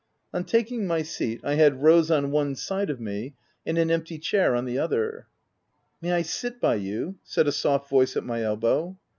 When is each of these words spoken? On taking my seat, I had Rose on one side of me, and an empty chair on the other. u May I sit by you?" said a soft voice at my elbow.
On 0.33 0.43
taking 0.43 0.87
my 0.87 1.03
seat, 1.03 1.41
I 1.43 1.53
had 1.53 1.83
Rose 1.83 2.09
on 2.09 2.31
one 2.31 2.55
side 2.55 2.89
of 2.89 2.99
me, 2.99 3.35
and 3.67 3.77
an 3.77 3.91
empty 3.91 4.17
chair 4.17 4.55
on 4.55 4.65
the 4.65 4.79
other. 4.79 5.27
u 6.01 6.09
May 6.09 6.13
I 6.13 6.23
sit 6.23 6.59
by 6.59 6.73
you?" 6.73 7.17
said 7.23 7.47
a 7.47 7.51
soft 7.51 7.87
voice 7.87 8.17
at 8.17 8.23
my 8.25 8.41
elbow. 8.41 8.97